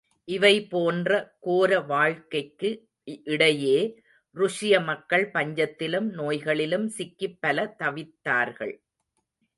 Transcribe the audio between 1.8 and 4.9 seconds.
வாழ்க்கைக்கு இடையே, ருஷிய